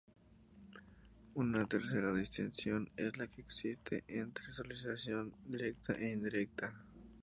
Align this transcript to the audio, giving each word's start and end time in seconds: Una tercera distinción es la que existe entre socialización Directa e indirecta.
Una 1.35 1.67
tercera 1.67 2.11
distinción 2.11 2.89
es 2.97 3.15
la 3.19 3.27
que 3.27 3.41
existe 3.41 4.03
entre 4.07 4.45
socialización 4.51 5.31
Directa 5.45 5.93
e 5.93 6.09
indirecta. 6.11 6.73